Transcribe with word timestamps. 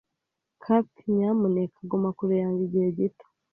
Cathy, 0.63 1.03
nyamuneka 1.15 1.79
guma 1.89 2.09
kure 2.17 2.35
yanjye 2.43 2.61
igihe 2.67 2.87
gito. 2.97 3.25